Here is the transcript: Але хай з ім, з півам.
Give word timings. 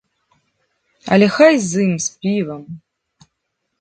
Але 1.15 1.27
хай 1.37 1.53
з 1.67 1.85
ім, 1.85 1.93
з 2.09 2.25
півам. 2.25 2.61